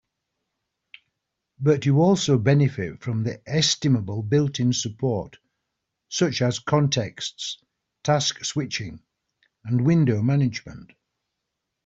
But 1.59 1.85
you 1.85 2.01
also 2.01 2.39
benefit 2.39 3.03
from 3.03 3.21
the 3.23 3.39
estimable 3.47 4.23
built-in 4.23 4.73
support 4.73 5.37
such 6.09 6.41
as 6.41 6.57
contexts, 6.57 7.63
task 8.03 8.43
switching, 8.43 9.03
and 9.63 9.85
window 9.85 10.23
management. 10.23 10.93